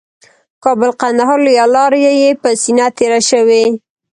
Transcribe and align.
کابل 0.63 0.89
قندهار 1.01 1.39
لویه 1.45 1.65
لاره 1.73 1.99
یې 2.21 2.31
په 2.41 2.49
سینه 2.61 2.87
تېره 2.97 3.19
شوې 3.29 3.63